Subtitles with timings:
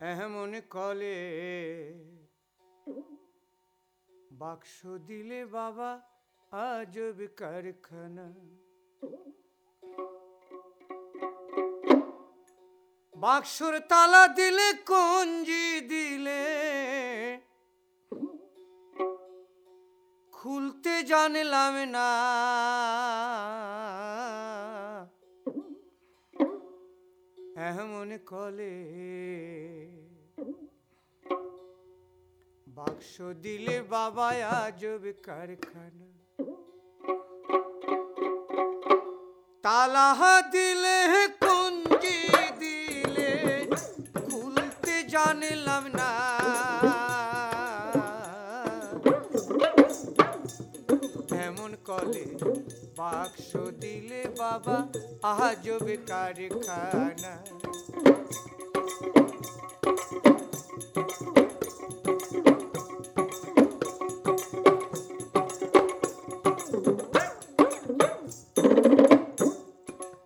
[0.00, 1.18] এমন কলে
[4.32, 6.00] বাক্স দিলে বাবা,
[6.50, 8.26] আজব কারখানা।
[13.16, 16.42] বাক্সর তালা দিলে, কঞ্জি দিলে।
[20.32, 22.08] খুলতে জানলাম না।
[27.70, 28.74] এমন কলে
[32.66, 33.14] বাক্স
[33.44, 34.28] দিলে বাবা
[34.62, 36.08] আজব কারখানা।
[39.64, 40.08] তালা
[40.54, 40.98] দিলে
[41.44, 42.18] কুঞ্জি
[42.62, 43.32] দিলে
[44.26, 46.10] খুলতে জানলাম না।
[51.46, 52.24] এমন কলে
[52.98, 53.50] বাক্স
[53.82, 54.78] দিলে বাবা
[55.32, 57.34] আজব কারখানা।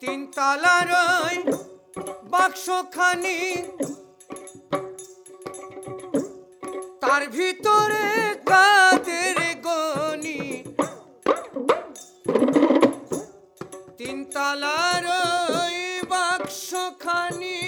[0.01, 1.37] তিন তালার ওই
[2.33, 3.39] বাক্সখানি।
[7.03, 8.07] তার ভিতরে
[8.51, 8.88] কাদের
[14.39, 15.05] তালার
[15.61, 15.79] ওই
[16.13, 17.63] বাক্সখানি।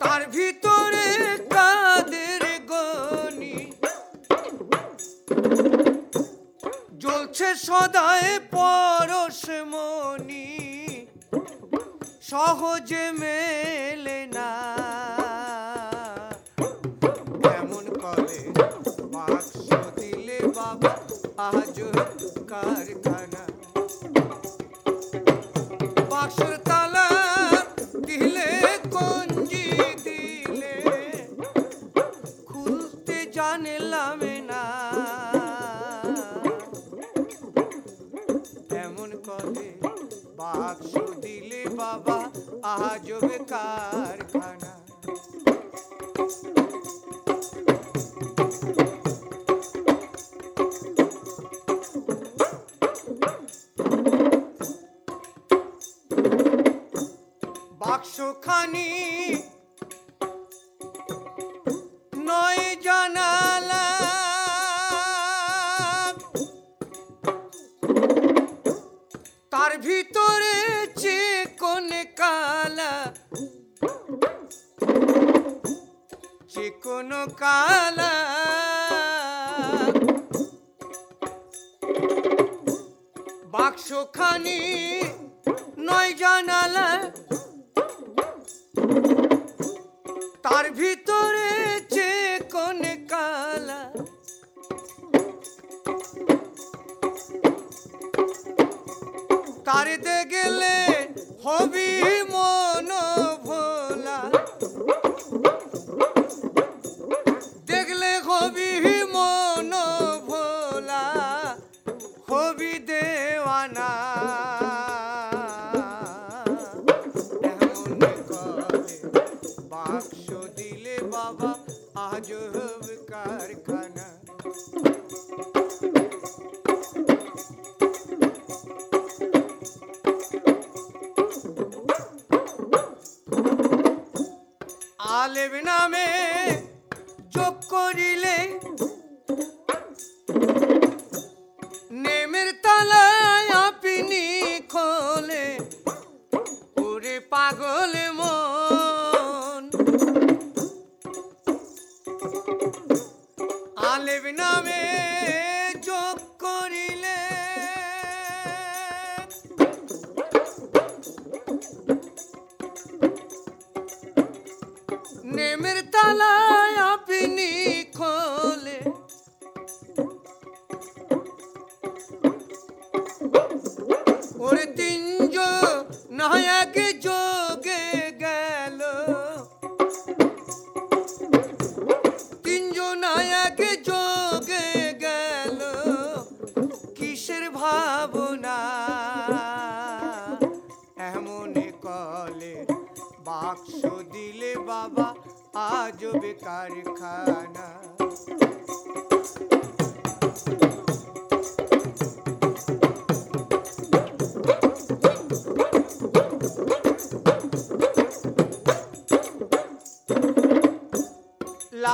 [0.00, 1.08] তার ভিতরে
[1.54, 3.58] কাদের গনি?
[7.02, 9.42] জ্বলছে সদায় পরশ
[9.72, 10.48] মনি।
[12.30, 14.75] সহজে মেলে না।
[21.48, 21.78] আজ
[22.50, 23.42] কারখানা
[26.10, 26.54] বাক্সর
[28.06, 28.50] দিলে
[28.94, 29.66] কঞ্জি
[30.06, 30.74] দিলে,
[32.46, 34.20] খুলতে জানলাম
[34.50, 34.62] না।
[38.84, 39.68] এমন করে
[40.36, 40.92] বাক্স
[41.24, 42.18] দিলে বাবা
[42.76, 44.25] আজব কারখানা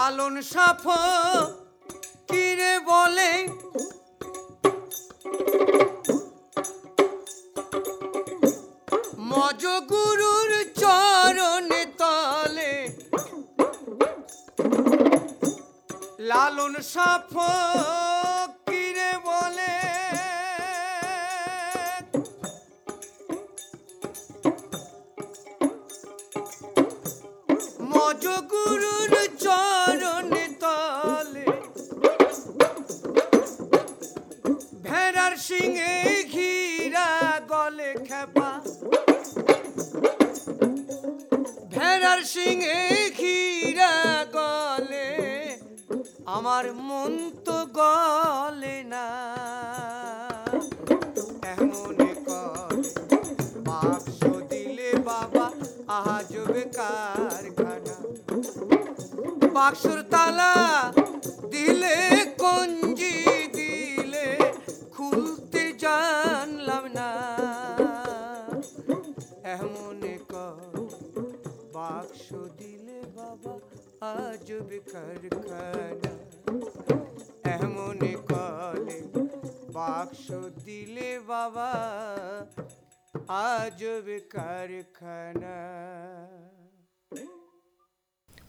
[0.03, 0.85] লালন সাফ
[2.31, 3.33] কিরে বলে?
[9.31, 10.51] মজ গুরুর
[10.81, 11.71] চরণ
[12.01, 12.73] তলে
[16.31, 17.33] লালন সাফ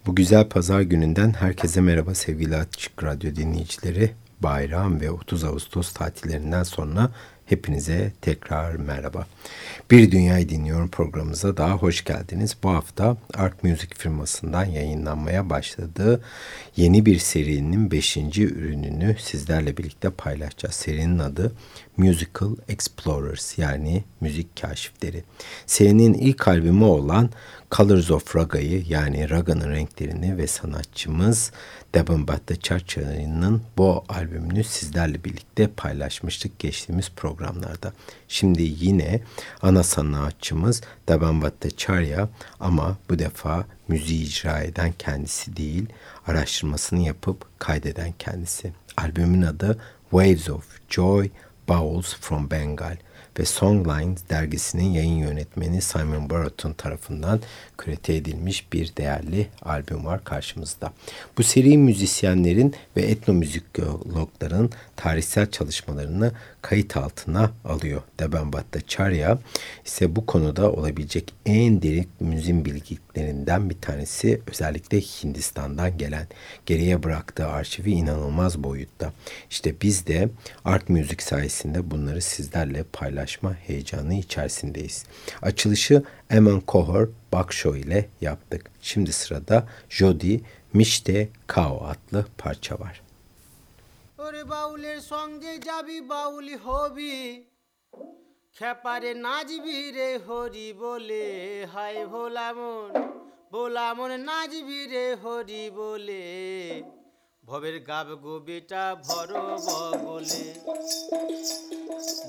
[0.05, 4.11] Bu güzel pazar gününden herkese merhaba sevgili Açık Radyo dinleyicileri.
[4.39, 7.09] Bayram ve 30 Ağustos tatillerinden sonra
[7.53, 9.27] hepinize tekrar merhaba.
[9.91, 12.57] Bir Dünyayı Dinliyorum programımıza daha hoş geldiniz.
[12.63, 16.21] Bu hafta Ark Music firmasından yayınlanmaya başladığı
[16.75, 18.17] yeni bir serinin 5.
[18.37, 20.75] ürününü sizlerle birlikte paylaşacağız.
[20.75, 21.51] Serinin adı
[21.97, 25.23] Musical Explorers yani müzik kaşifleri.
[25.65, 27.29] Serinin ilk albümü olan
[27.71, 31.51] Colors of Raga'yı yani Raga'nın renklerini ve sanatçımız
[31.93, 37.93] Devon Bhattacharya'nın bu albümünü sizlerle birlikte paylaşmıştık geçtiğimiz programlarda.
[38.27, 39.21] Şimdi yine
[39.61, 42.29] ana sanatçımız Devon Bhattacharya
[42.59, 45.85] ama bu defa müziği icra eden kendisi değil,
[46.27, 48.73] araştırmasını yapıp kaydeden kendisi.
[48.97, 49.79] Albümün adı
[50.11, 51.29] Waves of Joy,
[51.67, 52.97] Bowls from Bengal
[53.39, 57.41] ve Songlines dergisinin yayın yönetmeni Simon Barrett'ın tarafından
[57.77, 60.93] kürete edilmiş bir değerli albüm var karşımızda.
[61.37, 66.31] Bu seri müzisyenlerin ve etnomüzikologların tarihsel çalışmalarını
[66.63, 68.01] kayıt altına alıyor.
[68.19, 69.37] Deben Bhattacharya
[69.85, 76.27] ise bu konuda olabilecek en derin müziğin bilgiklerinden bir tanesi özellikle Hindistan'dan gelen
[76.65, 79.13] geriye bıraktığı arşivi inanılmaz boyutta.
[79.49, 80.29] İşte biz de
[80.65, 85.05] Art Music sayesinde bunları sizlerle paylaşma heyecanı içerisindeyiz.
[85.41, 88.71] Açılışı Eman Kohor Baksho ile yaptık.
[88.81, 90.41] Şimdi sırada Jodi
[90.73, 93.01] Mişte Kao adlı parça var.
[94.25, 97.15] ওরে বাউলের সঙ্গে যাবি, বাউলি হবি।
[98.57, 101.25] খেপারে নাচবি রে হরি বলে,
[101.73, 102.89] হায় ভোলা মন
[103.51, 106.23] ভোলা মন নাচবি রে হরি বলে।
[107.43, 109.29] ভবের গাব গোবিটা ভর
[109.67, 110.45] বগলে,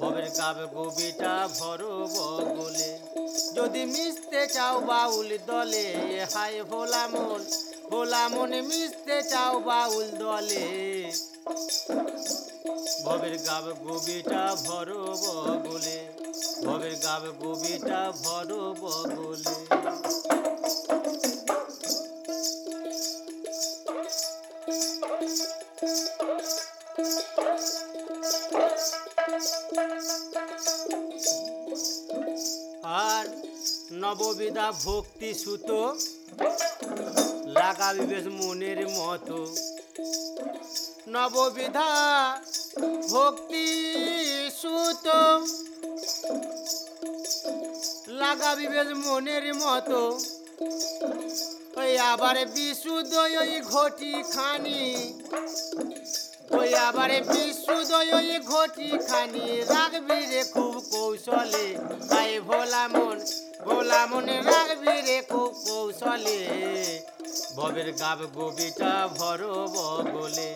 [0.00, 1.80] ভবের গাব গোবিটা ভর
[2.14, 2.90] বগলে।
[3.56, 5.86] যদি মিশতে চাও বাউল দলে,
[6.32, 7.40] হায় ভোলা মন,
[7.90, 10.66] ভোলা মনে মিশতে চাও বাউল দলে।
[13.04, 14.88] ভবের গাব গোবিটা ভর
[15.22, 15.98] বগলে
[16.66, 18.48] ভবের গাব গোবিটা ভর
[18.82, 19.56] বগলে
[33.04, 33.24] আর
[34.02, 35.68] নববিদা ভক্তি সুত
[37.56, 39.38] লাগাবি বেশ মনের মতো।
[41.08, 41.90] নববিধা
[43.10, 43.66] ভক্তি
[44.60, 45.06] সুত।
[48.20, 50.02] লাগাবি বেশ মনের মতো।
[51.80, 54.82] ওই আবার বিশুদ্ধ ওই ঘটি খানি
[56.58, 61.66] ওই আবার বিশুদ্ধ ওই ঘটি খানি রাখবি রে খুব কৌশলে
[62.10, 63.18] গায়ে ভোলা মন।
[63.62, 66.38] ভোলা মনে রাখবি রে কৌশলে।
[67.56, 69.40] ভবের গাব গোবিটা ভর
[69.74, 70.50] বগলে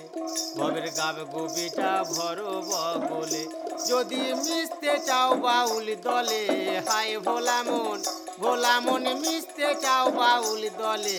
[0.58, 2.38] ভবের গাব গোবিটা ভর
[2.70, 3.42] বগলে
[3.88, 6.42] যদি মিশতে চাও বাউল দলে,
[6.88, 7.98] হায় ভোলা মন,
[8.40, 11.18] ভোলা মনে মিশতে চাও বাউল দলে।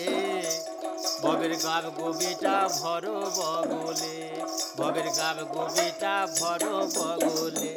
[1.22, 3.04] ভবের গাব গোবিটা ভর
[3.38, 4.16] বগলে
[4.78, 6.62] ভবের গাব গোবিটা ভর
[6.96, 7.70] বগলে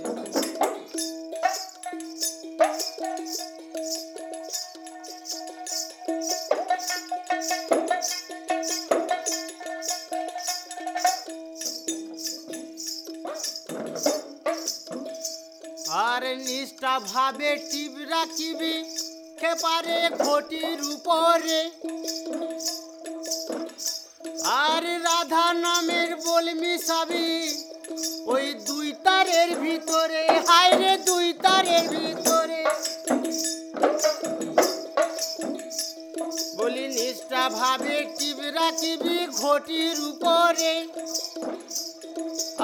[16.14, 18.76] আর নিষ্ঠা ভাবে টিপ রাখিবি,
[19.40, 21.60] খেপারে ঘটির উপরে।
[24.64, 27.30] আর রাধা নামের বল মিশাবি,
[28.34, 32.62] ওই দুই তারের ভিতরে। হায় রে দুই তারের ভিতরে।
[36.58, 40.74] বলি নিষ্ঠা ভাবে টিপ রাখিবি, ঘটির উপরে।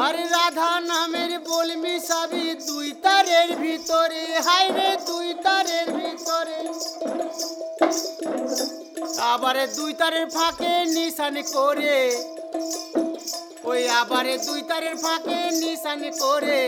[0.06, 6.60] আর রাধা নামের বলবি মিশাবি দুই তারের ভিতরে। হায় রে দুই তারের ভিতরে।
[9.32, 11.98] আবারে দুই তারের ফাঁকে নিশান করে।
[13.70, 16.62] ওই আবারে দুই তারের ফাঁকে নিশান করে।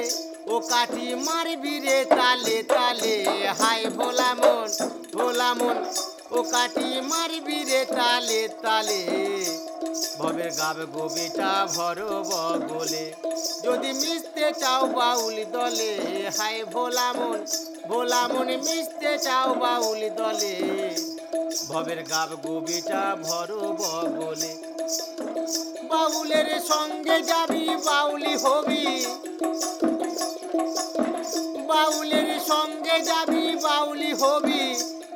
[0.51, 3.15] ও কাঠি মারবি রে তালে তালে।
[3.59, 4.69] হাই ভোলা মন
[5.15, 5.77] ভোলা মন,
[6.35, 9.01] ও কাঠি মারবি রে তালে তালে।
[10.21, 12.29] ভবের গাবে গোবিটা ভরব
[12.69, 13.05] বলে।
[13.63, 15.91] যদি মিশতে চাও বাউল দলে
[16.37, 17.39] হাই ভোলা মন
[17.89, 20.55] ভোলা মন মিশতে চাও বাউল দলে।
[21.69, 23.79] ভবের গাব গোবিটা ভরব
[24.19, 24.51] বলে।
[25.89, 28.85] বাউলের সঙ্গে যাবি, বাউলি হবি।
[31.67, 34.63] বাউলের সঙ্গে যাবি, বাউলি হবি।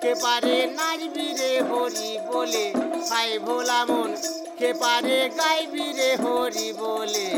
[0.02, 2.74] কে পারে নাচবি রে হরি বলে?
[3.10, 4.16] হাই ভোলা মন,
[4.60, 7.30] কে পারে গাইবি রে হরি বলে?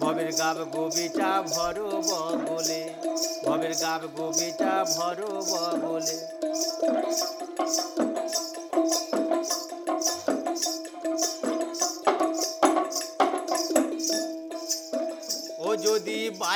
[0.00, 2.94] ভবের গাব গোবিটা ভরো বলে।
[3.44, 5.30] ভবের গাব গোবিটা ভরো
[5.82, 6.16] বলে।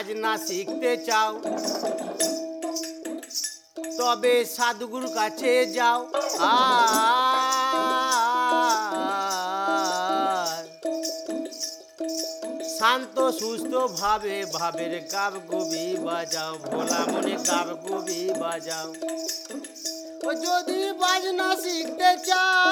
[0.04, 1.30] বাজনা শিখতে চাও,
[3.98, 6.00] তবে সাধুগুরুর কাছে যাও।
[12.78, 18.88] শান্ত সুস্থ ভাবে ভাবের গাব গবি বাজাও, ভোলা মনে গাব গবি বাজাও।
[20.26, 22.68] ও যদি বাজনা শিখতে চাও,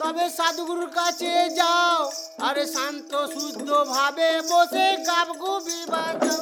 [0.00, 2.00] তবে সাধুগুরুর কাছে যাও।
[2.48, 6.40] আরে শান্ত শুদ্ধ ভাবে বসে গাব গুবি বাজাও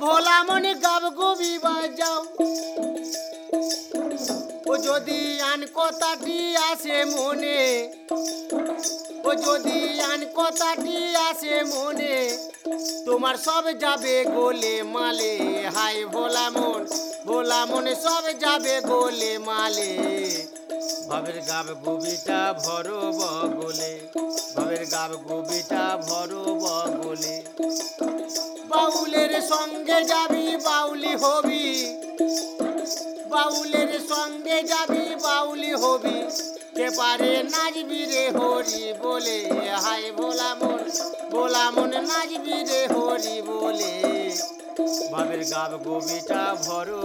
[0.00, 2.20] ভোলা মনে গাব গুবি বাজাও
[4.70, 6.38] ও যদি আন কথাটি
[6.70, 7.60] আসে মনে,
[9.24, 9.78] ও যদি
[10.10, 10.96] আন কথাটি
[11.28, 12.16] আসে মনে,
[13.06, 15.34] তোমার সব যাবে গোলে মালে।
[15.76, 16.80] হাই ভোলা মন,
[17.26, 19.90] ভোলা মনে সব যাবে গোলে মালে।
[21.08, 23.92] ভাবের গাব গুবিটা ভরো বগলে,
[24.56, 27.34] ভাবের গাব গুবিটা ভরো বগলে।
[28.70, 31.64] বাউলের সঙ্গে যাবি, বাউলি হবি।
[33.32, 36.18] বাউলের সঙ্গে যাবি, বাউলি হবি।
[36.76, 39.38] কে পারে নাচবি রে হরি বলে
[39.84, 40.82] হাই ভোলা মন
[41.32, 43.92] ভোলা মন নাচবি রে হরি বলে।
[45.13, 46.99] ভাবের গাব গোবিটা ভরো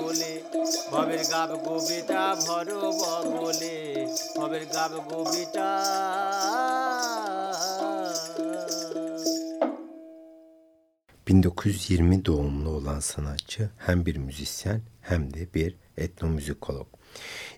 [0.00, 0.32] বলে
[0.92, 2.80] ভবের গাব গোবিটা ভরো
[3.34, 3.74] বলে
[4.38, 5.68] ভবের গাব গোবিটা
[11.28, 16.86] ...1920 doğumlu olan sanatçı hem bir müzisyen hem de bir etnomüzikolog.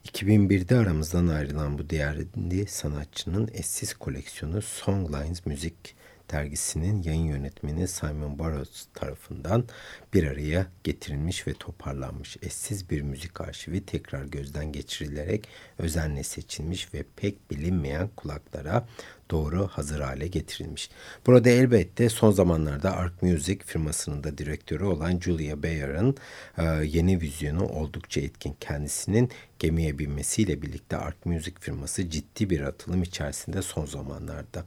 [0.05, 5.95] 2001'de aramızdan ayrılan bu değerli sanatçının eşsiz koleksiyonu Songlines Müzik
[6.32, 9.66] dergisinin yayın yönetmeni Simon Barrows tarafından
[10.14, 15.48] bir araya getirilmiş ve toparlanmış eşsiz bir müzik arşivi tekrar gözden geçirilerek
[15.80, 18.88] özenle seçilmiş ve pek bilinmeyen kulaklara
[19.32, 20.90] doğru hazır hale getirilmiş.
[21.26, 26.16] Burada elbette son zamanlarda Ark Music firmasının da direktörü olan Julia Bayer'ın
[26.58, 28.56] e, yeni vizyonu oldukça etkin.
[28.60, 34.66] Kendisinin gemiye binmesiyle birlikte Ark Music firması ciddi bir atılım içerisinde son zamanlarda.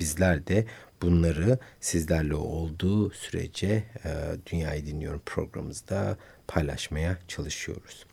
[0.00, 0.66] Bizler de
[1.02, 4.10] bunları sizlerle olduğu sürece e,
[4.46, 6.16] Dünyayı Dinliyorum programımızda
[6.48, 8.06] paylaşmaya çalışıyoruz.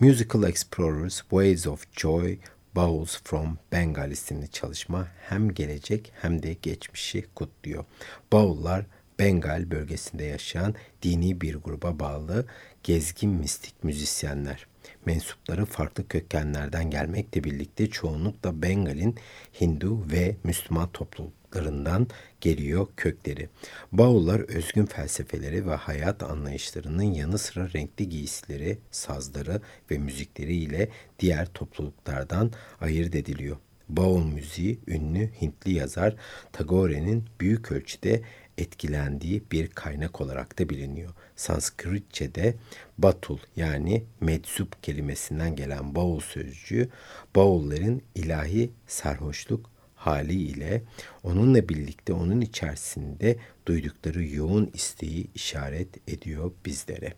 [0.00, 2.38] Musical Explorers, Waves of Joy,
[2.74, 7.84] Bowls from Bengal isimli çalışma hem gelecek hem de geçmişi kutluyor.
[8.32, 8.86] Bowl'lar
[9.18, 12.46] Bengal bölgesinde yaşayan dini bir gruba bağlı
[12.82, 14.66] gezgin mistik müzisyenler.
[15.08, 19.16] Mensupları farklı kökenlerden gelmekle birlikte çoğunlukla Bengal'in
[19.60, 22.06] Hindu ve Müslüman topluluklarından
[22.40, 23.48] geliyor kökleri.
[23.92, 29.60] Baullar özgün felsefeleri ve hayat anlayışlarının yanı sıra renkli giysileri, sazları
[29.90, 30.88] ve müzikleri ile
[31.18, 33.56] diğer topluluklardan ayırt ediliyor.
[33.88, 36.14] Baul müziği ünlü Hintli yazar
[36.52, 38.22] Tagore'nin büyük ölçüde
[38.58, 41.10] etkilendiği bir kaynak olarak da biliniyor.
[41.38, 42.54] Sanskritçe'de
[42.98, 46.88] batul yani meczup kelimesinden gelen baul sözcüğü
[47.36, 50.82] baulların ilahi sarhoşluk, haliyle
[51.22, 57.14] onunla birlikte onun içerisinde duydukları yoğun isteği işaret ediyor bizlere.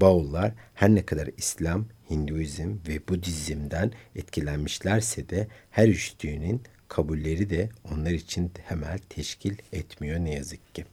[0.00, 8.10] Baullar her ne kadar İslam, Hinduizm ve Budizm'den etkilenmişlerse de her üçlüğünün kabulleri de onlar
[8.10, 10.84] için temel teşkil etmiyor ne yazık ki.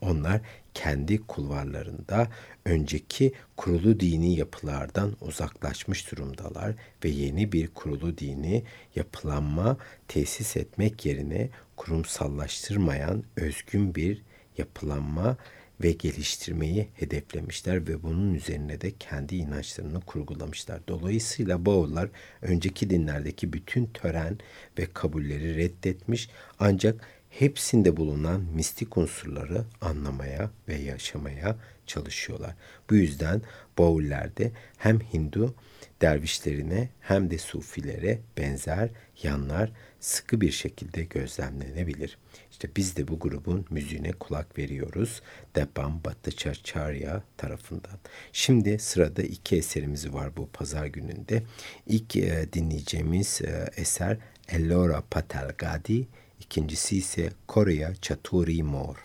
[0.00, 0.40] Onlar
[0.74, 2.28] kendi kulvarlarında
[2.64, 9.76] önceki kurulu dini yapılardan uzaklaşmış durumdalar ve yeni bir kurulu dini yapılanma
[10.08, 14.22] tesis etmek yerine kurumsallaştırmayan özgün bir
[14.58, 15.36] yapılanma
[15.80, 20.80] ve geliştirmeyi hedeflemişler ve bunun üzerine de kendi inançlarını kurgulamışlar.
[20.88, 22.08] Dolayısıyla Bağollar
[22.42, 24.38] önceki dinlerdeki bütün tören
[24.78, 32.54] ve kabulleri reddetmiş ancak hepsinde bulunan mistik unsurları anlamaya ve yaşamaya çalışıyorlar.
[32.90, 33.42] Bu yüzden
[33.78, 35.54] Baullerde hem Hindu
[36.00, 38.90] dervişlerine hem de sufilere benzer
[39.22, 42.18] yanlar sıkı bir şekilde gözlemlenebilir.
[42.50, 45.22] İşte biz de bu grubun müziğine kulak veriyoruz.
[45.56, 47.98] Debam Bhattacharya tarafından.
[48.32, 51.42] Şimdi sırada iki eserimiz var bu pazar gününde.
[51.86, 54.18] İlk e, dinleyeceğimiz e, eser
[54.48, 56.08] Ellora Patalgadi,
[56.40, 58.96] ikincisi ise Korea Chaturi Mor.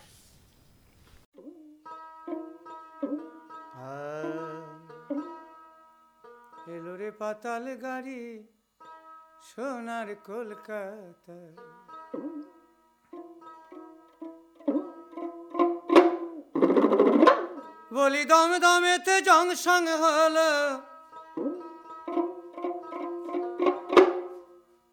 [3.76, 4.24] Ah,
[6.68, 7.78] Elore patal
[9.48, 11.36] সোনার কলকাতা।
[17.92, 20.50] বলি দম দমেতে জংসং হলো।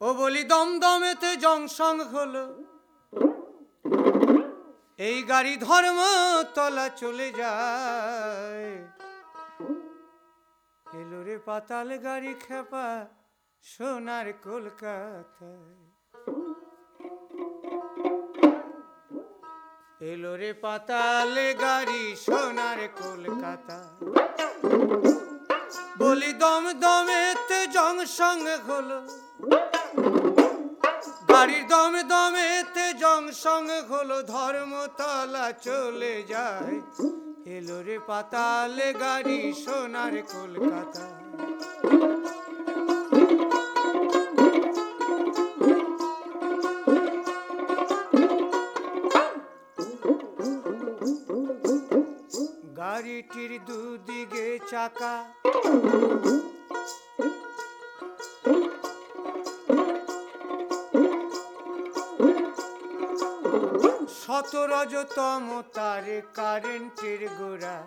[0.01, 2.45] ও বলি দম দমেতে জংসং হলো।
[4.97, 5.99] এই গাড়ি ধর্ম
[6.55, 8.71] তলা চলে যায়।
[10.85, 12.87] এলো রে পাতাল গাড়ি খেপা
[13.71, 15.77] সোনার কলকাতায়।
[20.11, 23.77] এলো রে পাতাল গাড়ি সোনার কলকাতা
[25.99, 28.99] বলি দম দমেতে জংসং হলো।
[31.31, 36.75] গাড়ির দমে দমেতে জংসং হলো, ধর্মতলা চলে যায়।
[37.55, 41.05] এলো রে পাতালে গাড়ি সোনার কলকাতা
[53.05, 55.13] গাড়িটির দুদিকে চাকা।
[64.19, 66.05] শতরজতম তার
[66.37, 67.77] কারেন্টের গোড়া।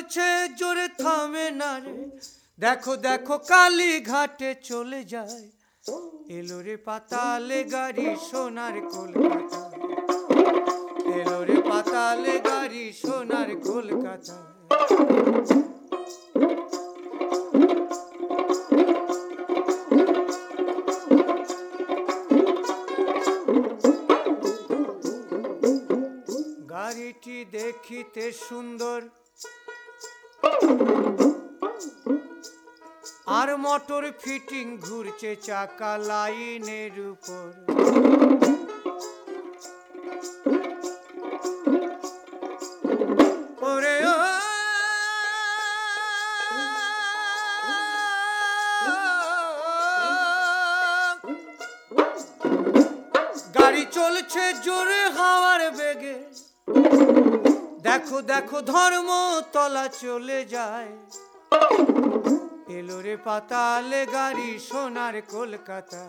[0.00, 1.96] চলছে জোরে থামে না রে।
[2.58, 5.46] দেখো দেখো কালী ঘাটে চলে যায়।
[6.38, 9.62] এলো রে পাতালে গাড়ি সোনার কলকাতা।
[11.18, 14.36] এলো রে পাতালে গাড়ি সোনার কলকাতা।
[26.72, 29.00] গাড়িটি দেখিতে সুন্দর
[33.38, 37.46] আর মোটর ফিটিং ঘুরছে চাকা লাইনের উপর।
[57.90, 59.10] দেখো দেখো, ধর্ম
[59.54, 60.90] তলা চলে যায়।
[62.78, 66.02] এলো রে পাতালে গাড়ি সোনার কলকাতা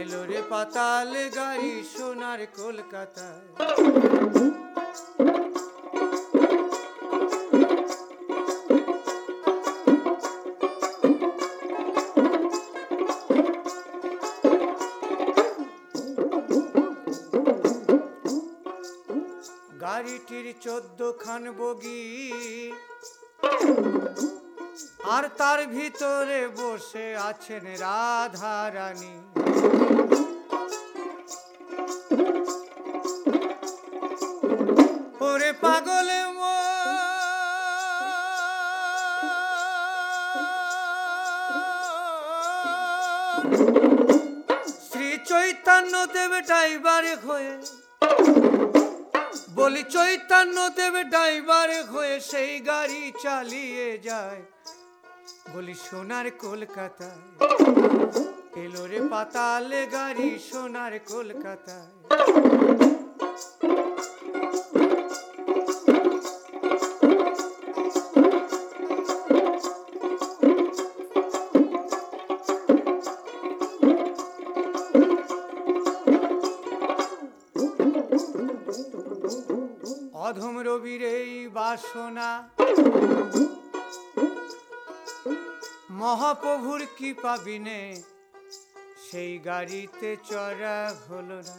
[0.00, 3.26] এলো রে পাতালে গাড়ি সোনার কলকাতা
[20.62, 22.04] চোদ্দ খান বগি।
[25.14, 29.14] আর তার ভিতরে বসে আছেন রাধা রানী
[35.28, 35.93] ওরে পাগলে
[55.52, 57.08] বলি সোনার কলকাতা
[58.64, 61.90] এলো রে পাতালে গাড়ি সোনার কলকাতায়।
[80.26, 82.28] অধম রবির এই বাসনা
[86.04, 87.80] মহাপ্রভুর কি পাবিনে
[89.06, 91.56] সেই গাড়িতে চড়া হলো না।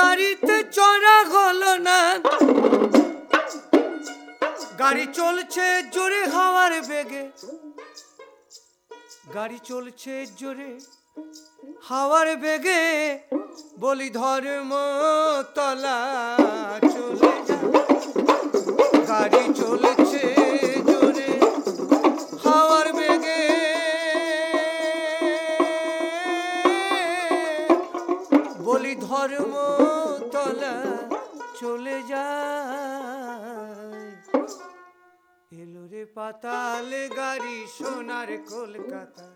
[0.00, 1.98] গাড়িতে চড়া হলো না।
[4.78, 7.24] গাড়ি চলছে জোরে হাওয়ার বেগে।
[9.34, 10.72] গাড়ি চলছে জোরে
[11.88, 12.82] হাওয়ার বেগে।
[13.78, 14.72] বলি ধর্ম
[15.54, 15.98] তলা
[16.94, 17.58] চলে যা।
[19.08, 20.39] গাড়ি চলেছে
[36.30, 39.26] পাতালে গাড়ি সোনার কলকাতা।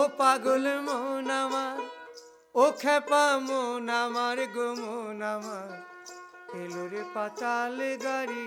[0.00, 1.78] ও পাগল মন আমার,
[2.62, 5.70] ও খেপা মন আমার গো মন আমার।
[6.60, 8.44] এলো রে পাতালে গাড়ি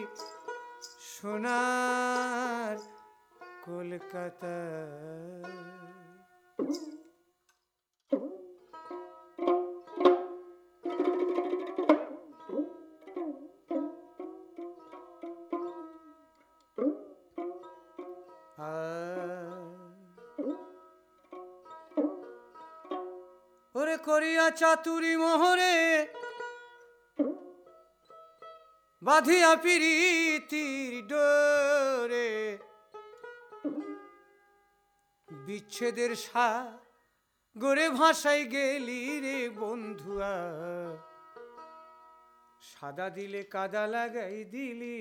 [1.12, 2.78] সোনার
[3.66, 4.58] কলকাতা।
[24.18, 25.76] করিয়া চাতুরি মোহরে
[29.02, 32.30] বাঁধিয়া পিরিতির ডোরে।
[35.28, 36.48] বিচ্ছেদের সা
[37.56, 40.36] গড়ে ভাষায় গেলি রে বন্ধুয়া।
[42.70, 45.00] সাদা দিলে কাদা লাগাই দিলি।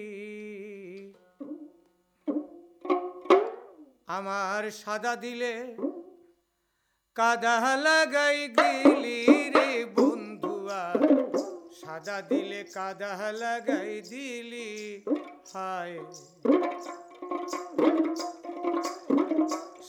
[4.16, 5.52] আমার সাদা দিলে
[7.16, 9.18] কাদা লাগাই দিলি
[9.54, 10.82] রে বন্ধুয়া।
[11.80, 14.70] সাদা দিলে কাদা লাগাই দিলি,
[15.52, 15.96] হায়।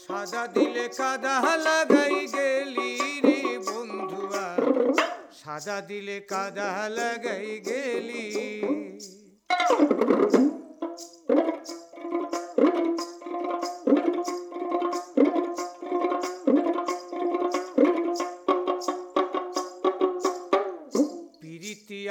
[0.03, 2.91] সাদা দিলে কাদা লাগাই গেলি
[3.25, 4.47] রে বন্ধুয়া।
[5.41, 8.25] সাদা দিলে কাদা লাগাই গেলি।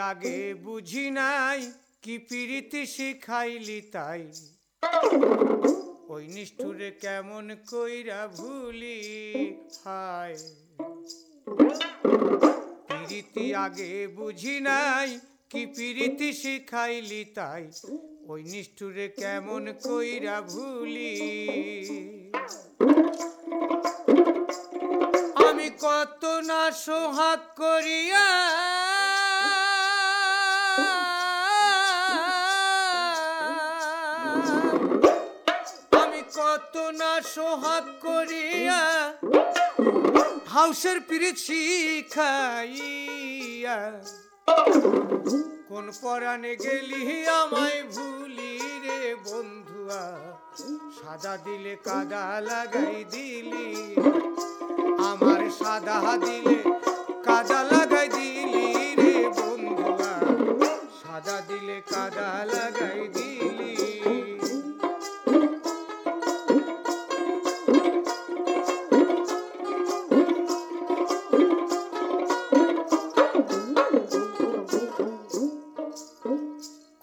[0.09, 1.61] আগে বুঝি নাই
[2.03, 4.23] কি পিরিতি শিখাইলি তাই।
[6.13, 8.99] ওই নিষ্ঠুরে কেমন কইরা ভুলি
[9.85, 10.37] হায়।
[12.89, 15.09] পিরিতি আগে বুঝি নাই
[15.51, 17.65] কি পিরিতি শিখাইলি তাই।
[18.31, 21.15] ওই নিষ্ঠুরে কেমন কইরা ভুলি।
[25.47, 28.27] আমি কত না সোহাগ করিয়া
[37.01, 38.83] না সোহাগ করিয়া
[40.55, 42.59] হাউসের পিরিত শিখাইয়া,
[45.69, 47.03] কোন পরাণে গেলি
[47.41, 50.03] আমায় ভুলি রে বন্ধুয়া
[50.99, 53.69] সাদা দিলে কাদা লাগাই দিলি,
[55.11, 56.59] আমার সাদা দিলে
[57.27, 58.67] কাদা লাগাই দিলি
[59.01, 60.13] রে বন্ধুয়া
[61.01, 63.56] সাদা দিলে কাদা লাগাই দিলি।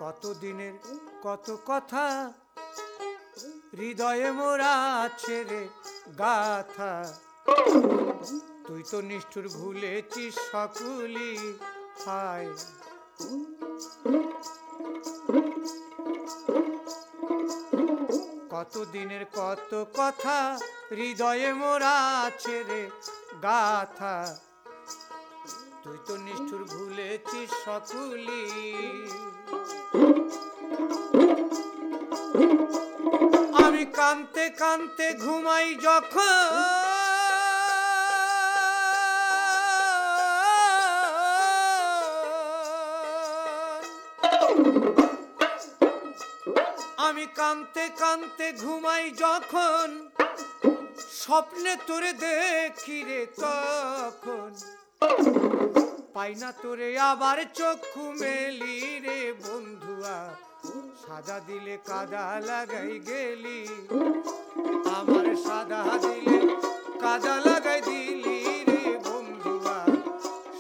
[0.03, 0.73] কত দিনের
[1.23, 2.33] কত কথা।
[3.77, 4.75] হৃদয়ে মোরা
[5.17, 5.61] ছেড়ে
[6.19, 7.13] গাথা।
[8.67, 11.31] তুই তো নিষ্ঠুর ভুলেছিস সকলি
[12.05, 12.49] হায়।
[18.49, 20.59] কত দিনের কত কথা
[20.91, 21.97] হৃদয়ে মোরা
[22.39, 22.81] ছেড়ে
[23.43, 24.37] গাথা।
[25.83, 28.43] তুই তো নিষ্ঠুর ভুলেছিস সকলি
[33.63, 36.49] আমি কানতে কানতে ঘুমাই যখন।
[46.97, 50.09] আমি কানতে কানতে ঘুমাই যখন।
[51.21, 54.51] স্বপ্নে তোরে দেখি রে তখন।
[56.13, 60.17] পাই না তোরে, আবার চক্ষু মেলি রে বন্ধুয়া।
[61.03, 63.59] সাদা দিলে কাদা লাগাই গেলি।
[64.97, 66.37] আমার সাদা দিলে
[66.99, 69.77] কাদা লাগাই দিলি রে বন্ধুয়া।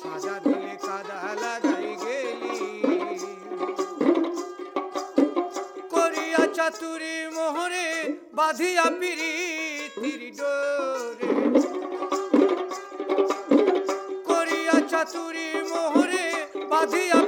[0.01, 2.57] সাদা দিলে কাদা লাগাই গেলি।
[5.89, 7.87] করিয়া চাতুরি মোহরে,
[8.33, 9.33] বাঁধিয়া পিরি
[10.01, 11.72] তিরি ডোরে।
[15.03, 16.25] চাতুরি মোহরে
[16.71, 17.19] বাঁধিয়া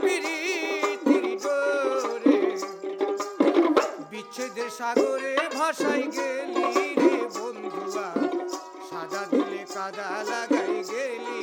[4.78, 6.68] সাগরে ভাসাই গেলি
[7.02, 8.10] রে বন্ধুয়া।
[8.90, 11.40] সাদা দিলে কাদা লাগাই গেলি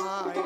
[0.00, 0.42] হায়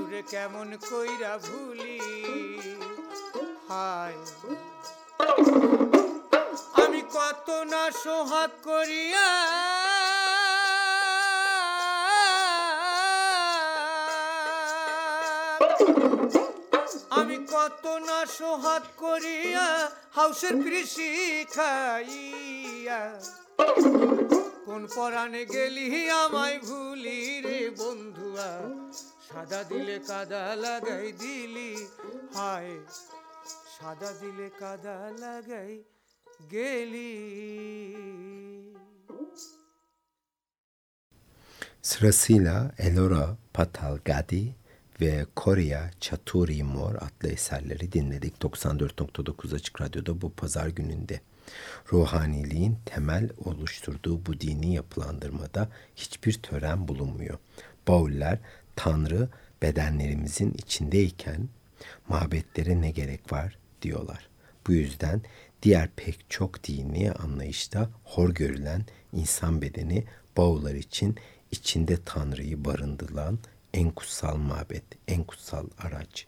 [0.00, 1.98] ওই কেমন কইরা ভুলি?
[3.68, 4.18] হায়।
[6.82, 9.28] আমি কত না সোহাগ করিয়া
[17.18, 19.66] আমি কত না সোহাগ করিয়া
[20.16, 21.10] হাউসের কৃষি
[21.54, 23.00] খাইয়া।
[24.66, 25.86] কোন পরাণে গেলি
[26.22, 28.50] আমায় ভুলি রে বন্ধুয়া?
[29.27, 31.71] সাদা দিলে কাদা লাগাই দিলি
[32.35, 32.73] হায়
[33.75, 35.73] সাদা দিলে কাদা লাগাই
[36.53, 37.11] গেলি
[41.89, 44.55] Sırasıyla Elora Patalgadi
[45.01, 51.21] ve Korea Chaturi Mor adlı eserleri dinledik 94.9 Açık Radyo'da bu pazar gününde.
[51.93, 57.37] Ruhaniliğin temel oluşturduğu bu dini yapılandırmada hiçbir tören bulunmuyor.
[57.87, 58.37] Bauller
[58.78, 59.28] Tanrı
[59.62, 61.48] bedenlerimizin içindeyken
[62.08, 64.28] mabetlere ne gerek var diyorlar.
[64.66, 65.22] Bu yüzden
[65.62, 70.04] diğer pek çok dini anlayışta hor görülen insan bedeni
[70.36, 71.16] Bağlar için
[71.50, 73.38] içinde Tanrı'yı barındıran
[73.74, 76.26] en kutsal mabet, en kutsal araç.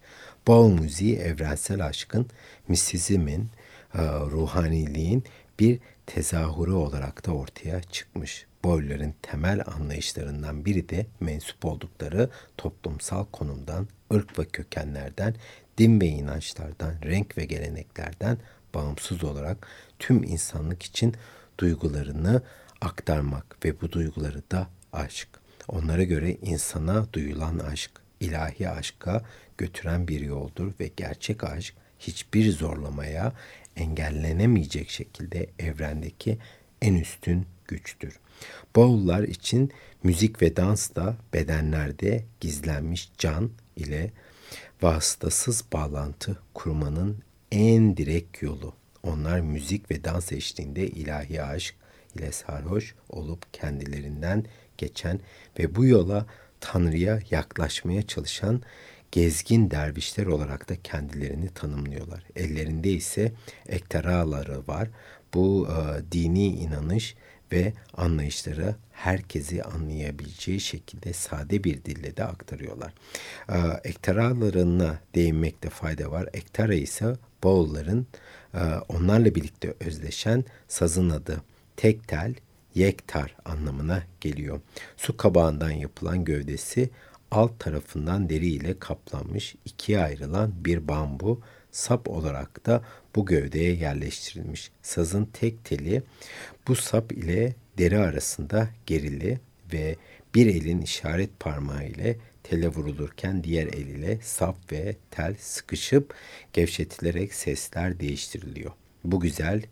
[0.49, 2.27] Bağ müziği evrensel aşkın,
[2.69, 3.51] misizmin,
[3.95, 5.25] e, ruhaniliğin
[5.61, 8.47] bir tezahürü olarak da ortaya çıkmış.
[8.65, 15.35] Boylerin temel anlayışlarından biri de mensup oldukları toplumsal konumdan, ırk ve kökenlerden,
[15.79, 18.39] din ve inançlardan, renk ve geleneklerden
[18.75, 19.67] bağımsız olarak
[19.99, 21.15] tüm insanlık için
[21.59, 22.43] duygularını
[22.81, 25.29] aktarmak ve bu duyguları da aşk.
[25.69, 29.25] Onlara göre insana duyulan aşk, ilahi aşka
[29.59, 33.33] götüren bir yoldur ve gerçek aşk hiçbir zorlamaya
[33.77, 36.39] engellenemeyecek şekilde evrendeki
[36.83, 38.19] en üstün güçtür.
[38.77, 44.11] Boğullar için müzik ve dans da bedenlerde gizlenmiş can ile
[44.83, 48.75] vasıtasız bağlantı kurmanın en direkt yolu.
[49.03, 51.75] Onlar müzik ve dans eşliğinde ilahi aşk
[52.17, 54.45] ile sarhoş olup kendilerinden
[54.79, 55.21] geçen
[55.59, 56.27] ve bu yola
[56.61, 58.63] Tanrı'ya yaklaşmaya çalışan
[59.13, 62.25] gezgin dervişler olarak da kendilerini tanımlıyorlar.
[62.37, 63.33] Ellerinde ise
[63.69, 64.89] ekteraları var.
[65.35, 67.15] Bu e, dini inanış
[67.53, 72.95] ve anlayışları herkesi anlayabileceği şekilde sade bir dille de aktarıyorlar.
[73.49, 76.29] E, ekteralarına değinmekte fayda var.
[76.33, 78.07] Ektara ise Boğulların
[78.55, 81.43] e, onlarla birlikte özleşen sazın adı
[81.77, 82.35] tek tel,
[82.75, 84.61] yektar anlamına geliyor.
[84.97, 86.91] Su kabağından yapılan gövdesi
[87.31, 91.41] alt tarafından deri ile kaplanmış ikiye ayrılan bir bambu
[91.73, 92.85] sap olarak da
[93.17, 94.71] bu gövdeye yerleştirilmiş.
[94.83, 96.03] Sazın tek teli
[96.69, 99.41] bu sap ile deri arasında gerili
[99.73, 99.97] ve
[100.35, 106.15] bir elin işaret parmağı ile tele vurulurken diğer el ile sap ve tel sıkışıp
[106.53, 108.73] gevşetilerek sesler değiştiriliyor.
[109.05, 109.63] Bu güzel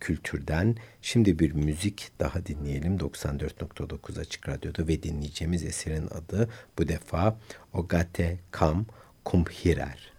[0.00, 7.38] kültürden şimdi bir müzik daha dinleyelim 94.9 Açık Radyo'da ve dinleyeceğimiz eserin adı bu defa
[7.72, 8.86] Ogate Kam
[9.24, 10.09] Kumhirer.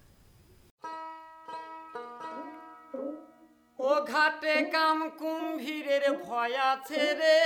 [3.90, 7.40] ও ঘাটে কাম কুম্ভীরের ভয় আছে রে।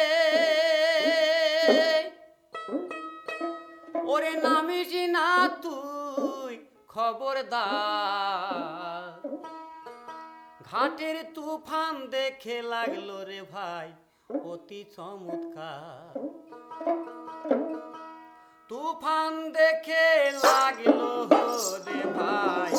[4.14, 5.30] ওরে name is না
[5.64, 6.54] তুই
[6.94, 8.26] খবরদার।
[10.70, 13.88] ঘাটের তুফান দেখে লাগল রে ভাই,
[14.52, 16.14] অতি চমৎকার।
[18.70, 20.08] তুফান দেখে
[20.46, 21.00] লাগল
[21.86, 22.72] রে ভাই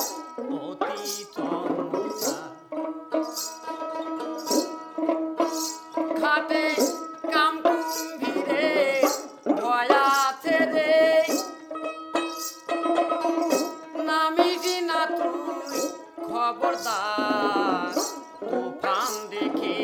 [16.29, 17.95] খবরদার
[18.43, 19.79] তুফান দেখে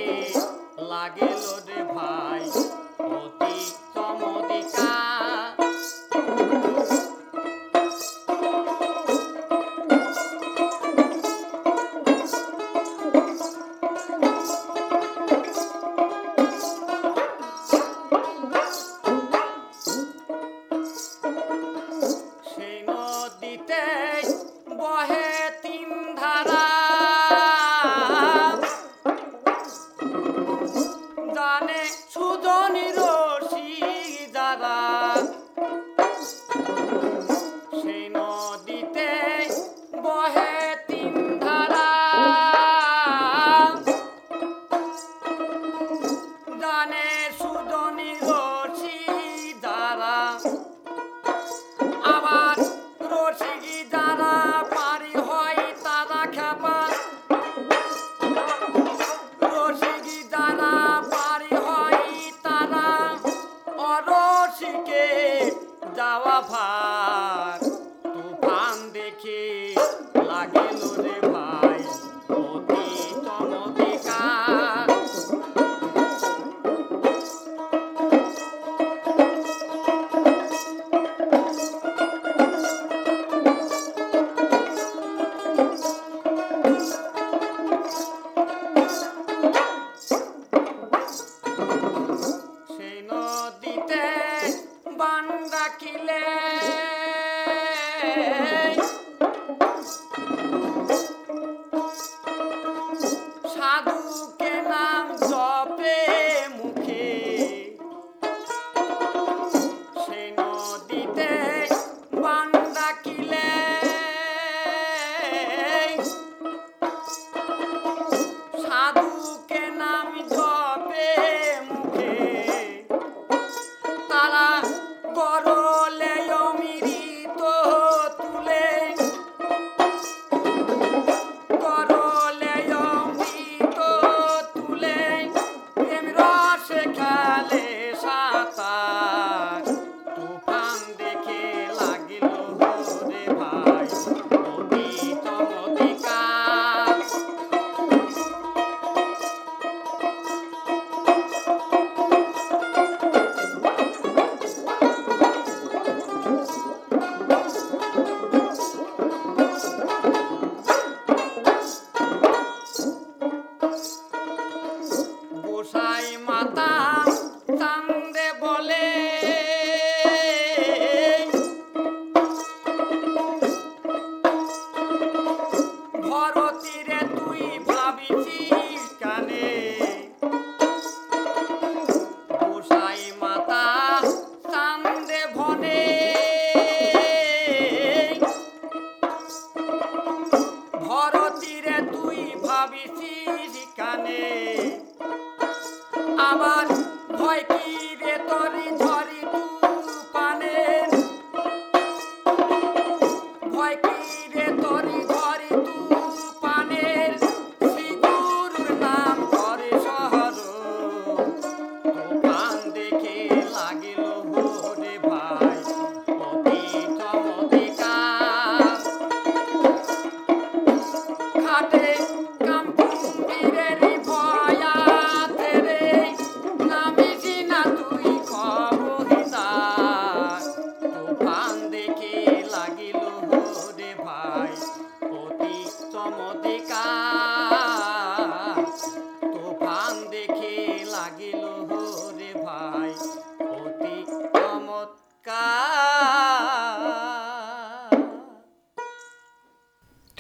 [0.91, 1.32] লাগেল
[24.67, 26.72] 我爱天山。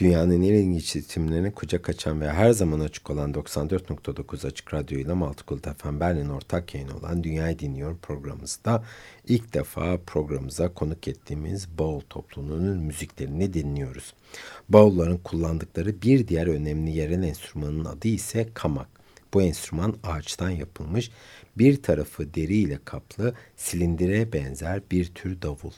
[0.02, 5.12] Dünyanın en ilginç ritimlerine kucak açan ve her zaman açık olan 94.9 Açık Radyo ile
[5.12, 8.84] Maltıkult FM Berlin ortak yayın olan Dünyayı Dinliyor programımızda
[9.28, 14.14] ilk defa programımıza konuk ettiğimiz Baul topluluğunun müziklerini dinliyoruz.
[14.68, 18.88] Baulların kullandıkları bir diğer önemli yerel enstrümanın adı ise kamak.
[19.34, 21.10] Bu enstrüman ağaçtan yapılmış,
[21.58, 25.72] bir tarafı deri ile kaplı, silindire benzer bir tür davul.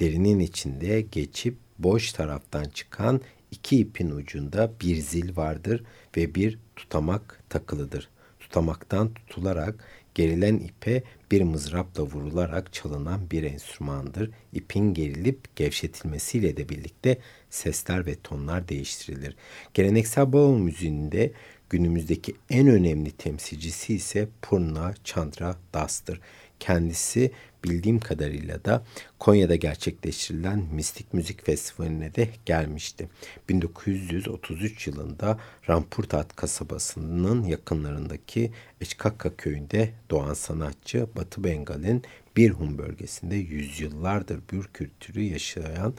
[0.00, 3.20] Derinin içinde geçip boş taraftan çıkan
[3.54, 5.84] iki ipin ucunda bir zil vardır
[6.16, 8.08] ve bir tutamak takılıdır.
[8.40, 9.84] Tutamaktan tutularak
[10.14, 14.30] gerilen ipe bir mızrapla vurularak çalınan bir enstrümandır.
[14.52, 17.18] İpin gerilip gevşetilmesiyle de birlikte
[17.50, 19.36] sesler ve tonlar değiştirilir.
[19.74, 21.32] Geleneksel bağım müziğinde
[21.70, 26.20] günümüzdeki en önemli temsilcisi ise Purna Chandra Das'tır.
[26.60, 27.32] Kendisi
[27.64, 28.84] bildiğim kadarıyla da
[29.18, 33.08] Konya'da gerçekleştirilen Mistik Müzik Festivali'ne de gelmişti.
[33.48, 35.38] 1933 yılında
[35.68, 42.02] Rampurtat kasabasının yakınlarındaki Eçkakka köyünde doğan sanatçı Batı Bengal'in
[42.36, 45.94] Birhum bölgesinde yüzyıllardır bir kültürü yaşayan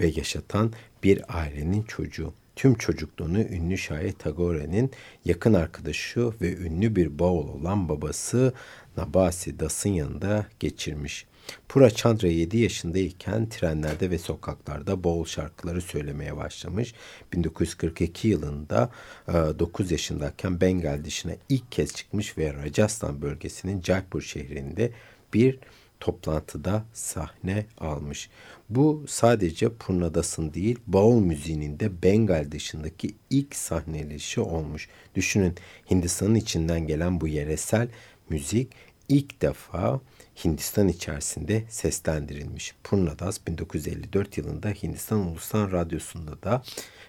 [0.00, 2.34] ve yaşatan bir ailenin çocuğu.
[2.62, 4.90] Tüm çocukluğunu ünlü şair Tagore'nin
[5.24, 8.52] yakın arkadaşı ve ünlü bir baul olan babası
[8.96, 11.26] Nabasi Das'ın yanında geçirmiş.
[11.68, 16.94] Pura Chandra 7 yaşındayken trenlerde ve sokaklarda boğul şarkıları söylemeye başlamış.
[17.32, 18.90] 1942 yılında
[19.28, 24.92] 9 yaşındayken Bengal dışına ilk kez çıkmış ve Rajasthan bölgesinin Jaipur şehrinde
[25.34, 25.58] bir
[26.02, 28.30] toplantıda sahne almış.
[28.70, 34.88] Bu sadece Purnadas'ın değil, Baul müziğinin de Bengal dışındaki ilk sahnelişi olmuş.
[35.14, 35.54] Düşünün
[35.90, 37.88] Hindistan'ın içinden gelen bu yeresel
[38.28, 38.72] müzik
[39.08, 40.00] ilk defa
[40.44, 42.74] Hindistan içerisinde seslendirilmiş.
[42.84, 46.62] Purnadas 1954 yılında Hindistan Ulusal Radyosu'nda da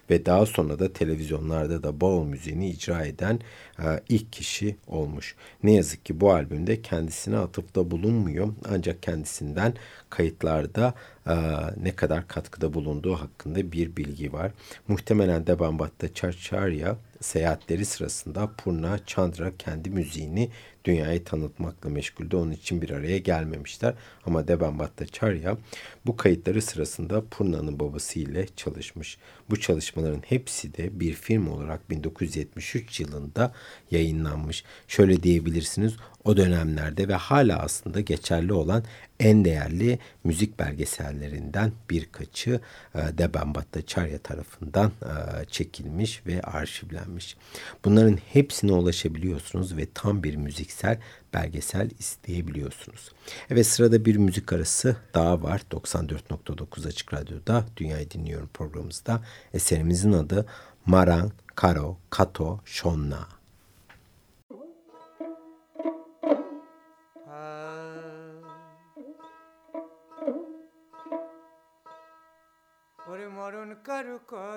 [0.10, 3.39] ve daha sonra da televizyonlarda da Baul müziğini icra eden
[3.80, 5.36] e, ilk kişi olmuş.
[5.64, 9.74] Ne yazık ki bu albümde kendisine atıfta bulunmuyor ancak kendisinden
[10.10, 10.93] kayıtlarda
[11.28, 11.36] e,
[11.84, 14.51] ne kadar katkıda bulunduğu hakkında bir bilgi var.
[14.88, 20.50] Muhtemelen de Bambatta Charcharya seyahatleri sırasında Purna Chandra kendi müziğini
[20.86, 22.36] dünyaya tanıtmakla meşguldü.
[22.36, 23.94] Onun için bir araya gelmemişler.
[24.26, 25.58] Ama Deban Bhattacharya
[26.06, 29.18] bu kayıtları sırasında Purna'nın babası ile çalışmış.
[29.50, 33.54] Bu çalışmaların hepsi de bir film olarak 1973 yılında
[33.92, 34.64] yayınlanmış.
[34.88, 35.96] Şöyle diyebilirsiniz
[36.26, 38.84] o dönemlerde ve hala aslında geçerli olan
[39.20, 42.60] en değerli müzik belgesellerinden birkaçı
[42.96, 47.38] e, Deban Bhattacharya tarafından e, çekilmiş ve arşivlenmiş.
[47.86, 51.00] Bunların hepsine ulaşabiliyorsunuz ve tam bir müziksel
[51.34, 53.12] belgesel isteyebiliyorsunuz.
[53.50, 55.62] Evet sırada bir müzik arası daha var.
[55.72, 59.22] 94.9 Açık Radyo'da Dünyayı Dinliyorum programımızda.
[59.54, 60.46] Eserimizin adı
[60.86, 63.43] Maran Karo Kato Shonna.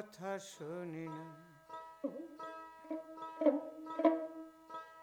[0.07, 1.27] কথা শুনি না।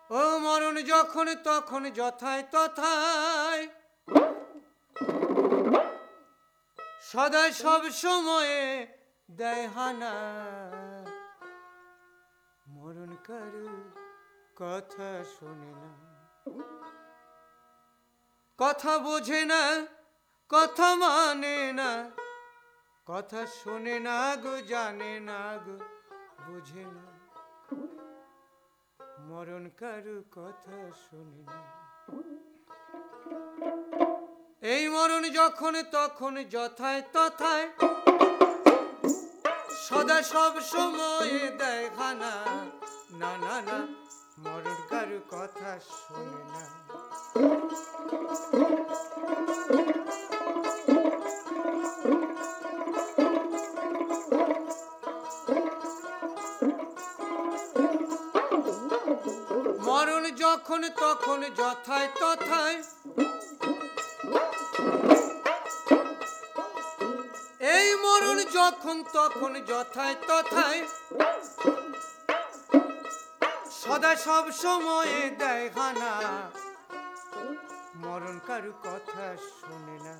[0.10, 3.64] ও মরণ যখন তখন যথায় তথায়
[7.10, 8.62] সদা সব সময়ে
[9.40, 10.14] দেয় হানা
[12.68, 13.68] মরণ কারু
[14.62, 15.90] কথা শোনে না।
[18.60, 19.62] কথা বোঝে না,
[20.50, 21.92] কথা মানে না।
[23.08, 25.78] কথা শোনে না গো জানে না গো
[26.46, 27.06] বুঝে না।
[29.20, 31.62] মরণ কারু কথা শোনে না।
[34.74, 37.66] এই মরণ যখন, তখন যথায় তথায়।
[39.84, 42.34] সদা সব সময় দেয় খানা
[43.22, 43.78] না না না,
[44.44, 46.64] মরণ কারু কথা শোনে না।
[60.64, 62.78] যখন তখন যথায় তথায়।
[67.76, 70.82] এই মরণ যখন তখন যথায় তথায়।
[73.80, 76.14] সদা সব সময়ে দেয় হানা
[78.04, 80.16] মরণ কারু কথা শোনে না।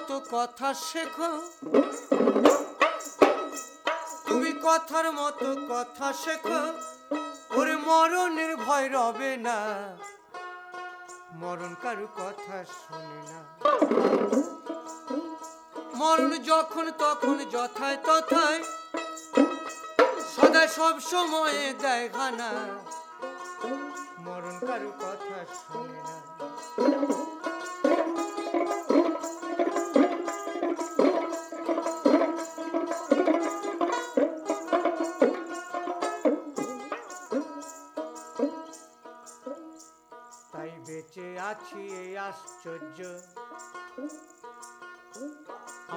[0.00, 1.30] মতো কথা শেখো।
[4.26, 6.60] তুমি কথার মতো কথা শেখো।
[7.58, 9.58] ওরে মরণের ভয় রবে না।
[11.32, 13.40] মরণ কারু কথা শোনে না।
[15.94, 18.60] মরণ যখন তখন যথায় তথায়,
[20.32, 22.06] সদা সব সময়ে দেয়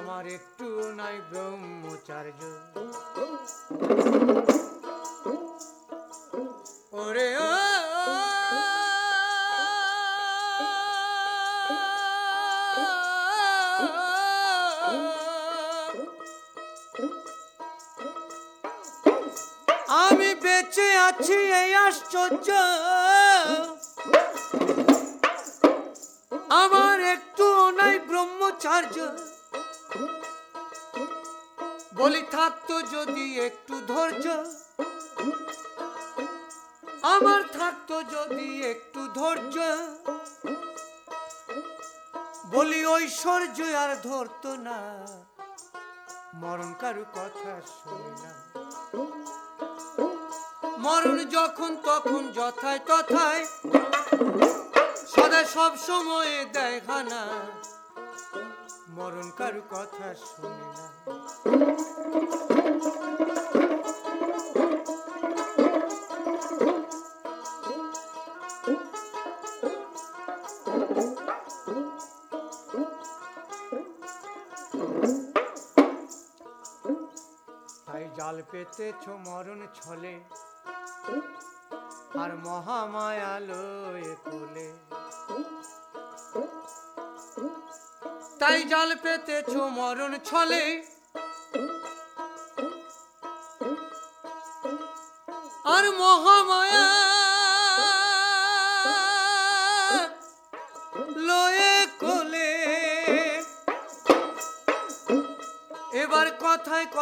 [0.04, 2.40] আমার একটু নাই ব্রহ্মচার্য।
[46.84, 48.32] কারু কথা শোনে না।
[50.84, 53.42] মরণ যখন তখন যথায় তথায়,
[55.12, 57.22] সদা সব সময়ে দেয় খানা
[58.96, 60.84] মরণ কারু কথা শোনে না।
[78.54, 80.14] পেতেছ মরণ ছলে।
[82.18, 84.68] আর মহামায়া লয়ে কোলে।
[88.38, 90.62] তাই জাল পেতেছ মরণ ছলে।
[95.74, 96.86] আর মহামায়া
[101.16, 101.43] লয়ে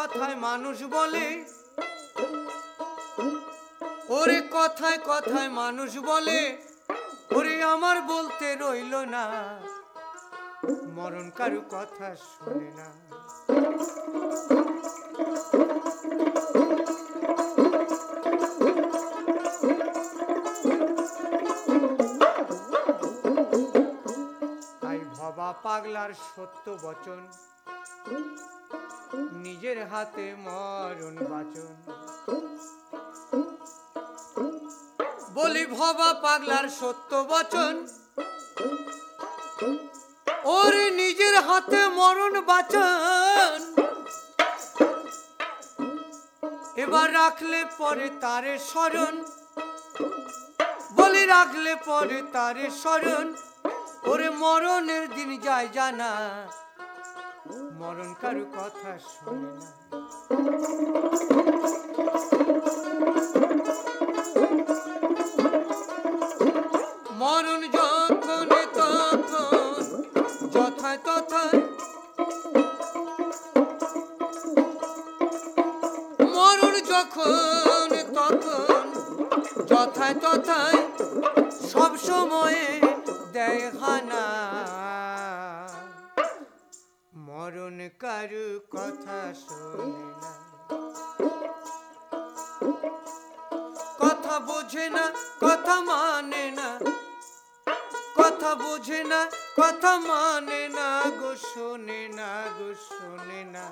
[0.03, 1.45] কথায় মানুষ বলে।
[4.09, 6.63] ওরে কথায় কথায় মানুষ বলে।
[7.35, 9.25] ওরে আমার বলতে রইল না।
[10.95, 12.89] মরণ কারু কথা শুনে না।
[25.63, 27.27] পাগলার সত্য বচন।
[29.33, 31.75] নিজের হাতে মরণ বাচন।
[35.35, 37.87] বলি ভবা পাগলার সত্য বচন।
[40.45, 43.75] ওর নিজের হাতে মরণ বাচন।
[46.77, 49.25] এবার রাখলে পরে তারে স্মরণ।
[50.93, 53.35] বলি রাখলে পরে তারে স্মরণ।
[54.05, 56.13] ওরে মরণের দিন যায় জানা।
[57.83, 59.69] মরণ কারু কথা শোনে না।
[67.13, 69.81] মরণ যখন, তখন,
[70.51, 71.61] যথায় তথায়।
[76.35, 78.87] মরণ যখন, তখন,
[79.67, 80.81] যথায় তথায়।
[81.73, 82.81] সব সময়ে
[83.33, 84.82] দেয় হানা।
[87.43, 90.33] মরণ কারু কথা শোনে না।
[93.99, 96.79] কথা বোঝে না, কথা মানে না।
[98.15, 103.67] কথা বোঝে না, কথা মানে না গো, শোনে না গো, শোনে না।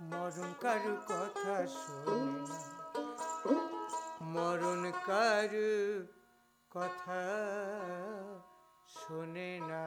[0.00, 2.58] মরণ কারু কথা শোনে না।
[4.22, 6.06] মরণ কারু
[6.70, 7.22] কথা
[8.88, 9.84] শোনে না।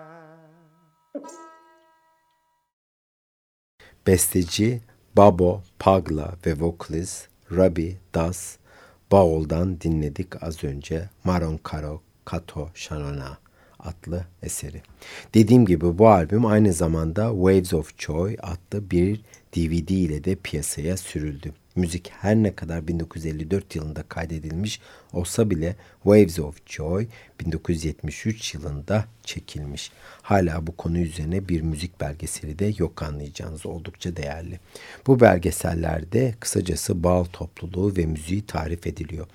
[4.08, 4.82] Besteci
[5.18, 8.58] Babo Pagla ve vokalist Rabi Das
[9.12, 13.38] Baol'dan dinledik az önce Maron Karo Kato Shanona
[13.80, 14.82] adlı eseri.
[15.34, 19.22] Dediğim gibi bu albüm aynı zamanda Waves of Joy adlı bir
[19.56, 21.54] DVD ile de piyasaya sürüldü.
[21.76, 24.80] Müzik her ne kadar 1954 yılında kaydedilmiş
[25.14, 27.08] olsa bile Waves of Joy
[27.40, 29.92] 1973 yılında çekilmiş.
[30.22, 34.60] Hala bu konu üzerine bir müzik belgeseli de yok anlayacağınız oldukça değerli.
[35.08, 39.28] Bu belgesellerde kısacası Baal topluluğu ve müziği tarif ediliyor.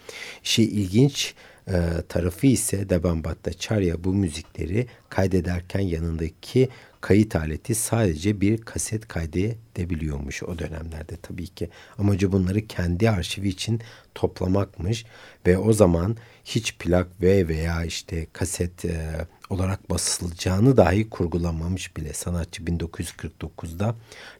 [0.44, 1.34] İşi ilginç
[1.70, 6.68] e, tarafı ise Devan Bhattacharya bu müzikleri kaydederken yanındaki
[7.00, 11.70] kayıt aleti sadece bir kaset kaydedebiliyormuş o dönemlerde tabii ki.
[11.98, 13.80] Amacı bunları kendi arşivi için
[14.14, 15.04] toplamakmış
[15.46, 22.12] ve o zaman hiç plak ve veya işte kaset e, olarak basılacağını dahi kurgulamamış bile.
[22.12, 23.94] Sanatçı 1949'da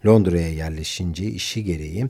[0.07, 2.07] Londra'ya yerleşince işi gereği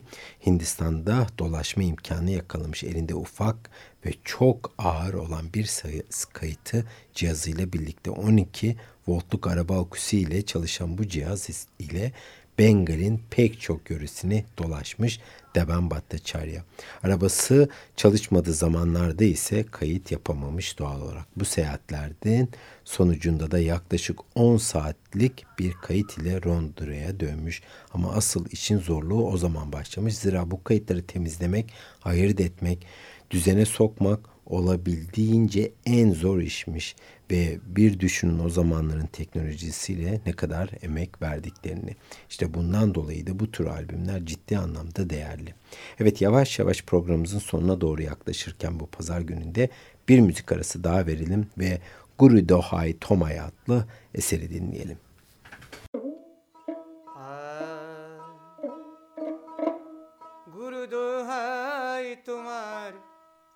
[0.47, 2.85] Hindistan'da dolaşma imkanı yakalamış.
[2.85, 3.71] Elinde ufak
[4.07, 8.77] ve çok ağır olan bir sayı kayıtı cihazıyla birlikte 12
[9.09, 12.13] voltluk araba aküsü ile çalışan bu cihaz ile
[12.59, 15.21] Bengal'in pek çok yöresini dolaşmış
[15.55, 16.65] Devan Bhattacharya.
[17.03, 21.27] Arabası çalışmadığı zamanlarda ise kayıt yapamamış doğal olarak.
[21.37, 22.49] Bu seyahatlerden
[22.85, 27.63] sonucunda da yaklaşık 10 saatlik bir kayıt ile Londra'ya dönmüş.
[27.95, 30.17] Ama asıl işin zorluğu o zaman başlamış.
[30.17, 31.73] Zira bu kayıtları temizlemek,
[32.05, 32.87] ayırt etmek,
[33.31, 36.97] düzene sokmak olabildiğince en zor işmiş
[37.31, 41.97] ve bir düşünün o zamanların teknolojisiyle ne kadar emek verdiklerini.
[42.31, 45.55] İşte bundan dolayı da bu tür albümler ciddi anlamda değerli.
[45.99, 49.69] Evet yavaş yavaş programımızın sonuna doğru yaklaşırken bu pazar gününde
[50.09, 51.79] bir müzik arası daha verelim ve
[52.19, 54.99] Guru Dohai Tomay adlı eseri dinleyelim.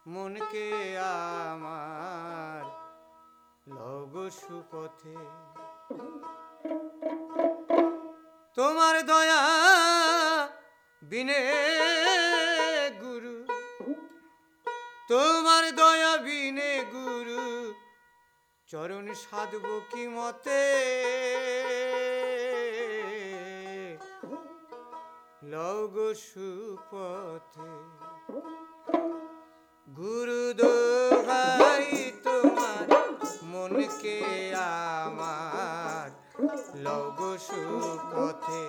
[0.06, 2.64] মনকে আমার।
[3.68, 5.16] লগ সুপথে।
[8.54, 9.42] তোমার দয়া
[11.02, 11.42] বিনে
[13.00, 13.46] গুরু।
[15.08, 17.74] তোমার দয়া বিনে গুরু।
[18.66, 20.62] চরণ সাধব কি মতে?
[25.42, 28.04] লগ সুপথে।
[29.86, 31.88] গুরু দোহাই
[32.24, 32.86] তোমার
[33.44, 34.18] মনকে
[35.02, 36.08] আমার।
[36.76, 38.64] লগ সুপথে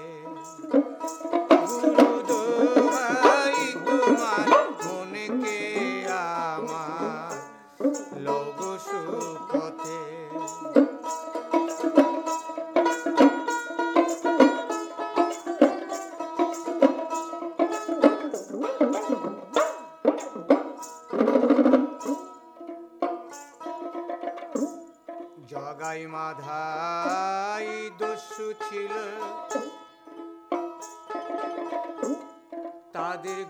[33.14, 33.40] তাদের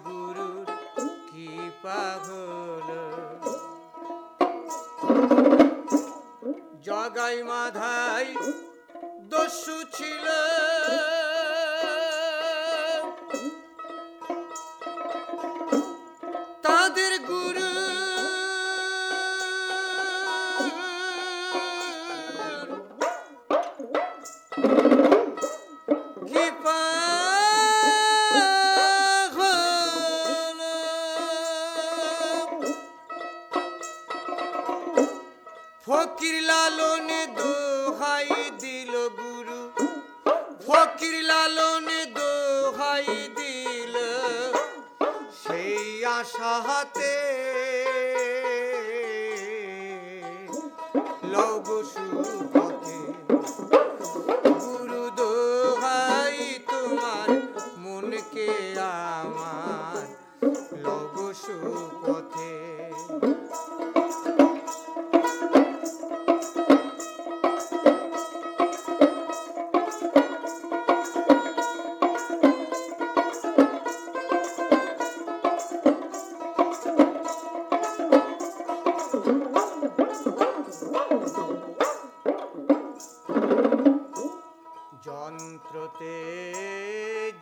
[85.75, 86.17] যন্ত্রতে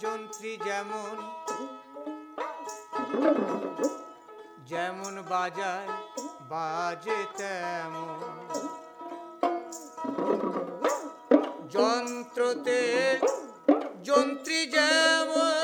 [0.04, 1.16] যন্ত্রী যেমন
[4.66, 5.92] যেমন বাজায়
[6.50, 8.20] বাজে তেমন।
[11.70, 12.82] যন্ত্রতে
[14.04, 15.63] যন্ত্রী যেমন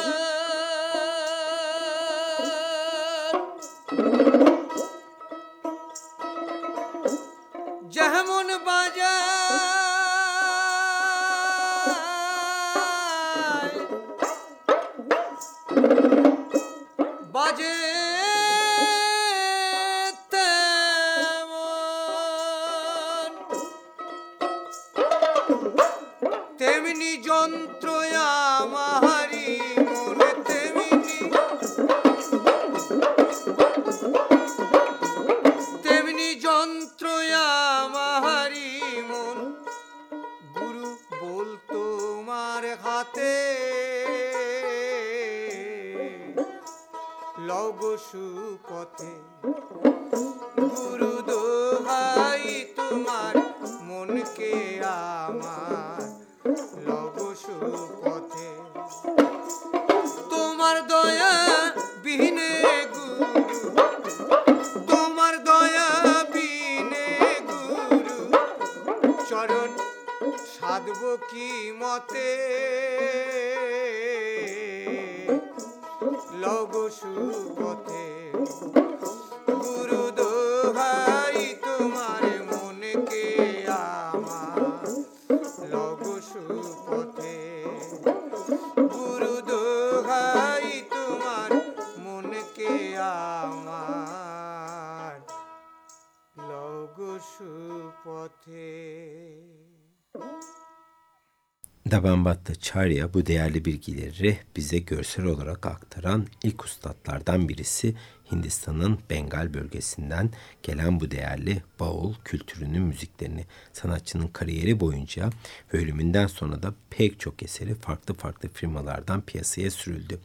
[101.92, 107.96] Dabanbatta Çarya bu değerli bilgileri bize görsel olarak aktaran ilk ustalardan birisi
[108.32, 110.30] Hindistan'ın Bengal bölgesinden
[110.64, 115.30] gelen bu değerli baul kültürünün müziklerini sanatçının kariyeri boyunca
[115.74, 120.20] ve ölümünden sonra da pek çok eseri farklı farklı firmalardan piyasaya sürüldü.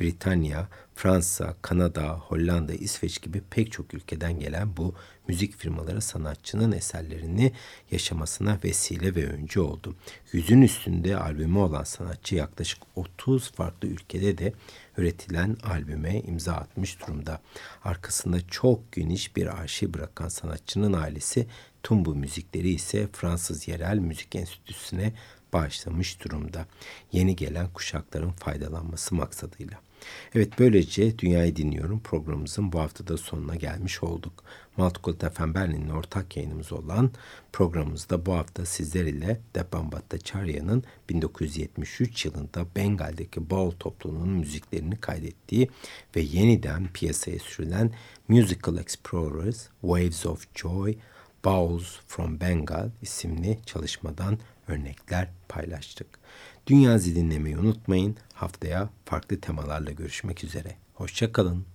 [0.00, 4.94] Britanya, Fransa, Kanada, Hollanda, İsveç gibi pek çok ülkeden gelen bu
[5.28, 7.52] müzik firmaları sanatçının eserlerini
[7.90, 9.96] yaşamasına vesile ve öncü oldu.
[10.32, 14.52] Yüzün üstünde albümü olan sanatçı yaklaşık 30 farklı ülkede de
[15.00, 17.40] üretilen albüme imza atmış durumda.
[17.84, 21.46] Arkasında çok geniş bir arşiv bırakan sanatçının ailesi
[21.82, 25.12] tüm bu müzikleri ise Fransız Yerel Müzik Enstitüsü'ne
[25.52, 26.66] bağışlamış durumda.
[27.12, 29.78] Yeni gelen kuşakların faydalanması maksadıyla.
[30.34, 34.44] Evet böylece Dünyayı Dinliyorum programımızın bu haftada sonuna gelmiş olduk.
[34.76, 37.10] Multicult FM Berlin'in ortak yayınımız olan
[37.52, 45.70] programımızda bu hafta sizler ile Depan Bhattacharya'nın 1973 yılında Bengal'deki Baul topluluğunun müziklerini kaydettiği
[46.16, 47.92] ve yeniden piyasaya sürülen
[48.28, 50.94] Musical Explorers, Waves of Joy,
[51.44, 54.38] Bowls from Bengal isimli çalışmadan
[54.68, 56.06] örnekler paylaştık.
[56.70, 58.16] Dünya dinlemeyi unutmayın.
[58.34, 60.76] Haftaya farklı temalarla görüşmek üzere.
[60.94, 61.69] Hoşçakalın.